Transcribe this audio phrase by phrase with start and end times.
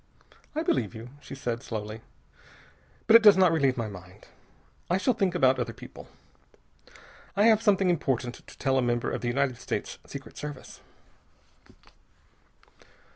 [0.55, 2.01] "I believe you," she said slowly,
[3.05, 4.27] "but it does not relieve my mind.
[4.89, 6.07] I shall think about other people.
[7.35, 10.79] I have something important to tell a member of the United States Secret Service."